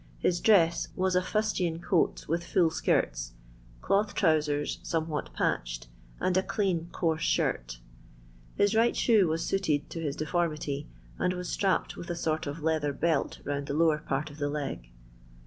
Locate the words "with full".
2.27-2.71